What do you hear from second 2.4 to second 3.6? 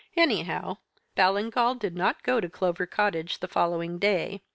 to Clover Cottage the